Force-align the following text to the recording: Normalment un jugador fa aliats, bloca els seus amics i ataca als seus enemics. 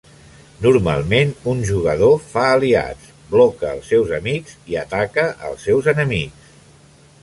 Normalment 0.65 1.33
un 1.51 1.61
jugador 1.71 2.17
fa 2.31 2.47
aliats, 2.55 3.13
bloca 3.37 3.71
els 3.77 3.93
seus 3.93 4.17
amics 4.21 4.59
i 4.75 4.83
ataca 4.87 5.31
als 5.51 5.71
seus 5.71 5.97
enemics. 5.97 6.55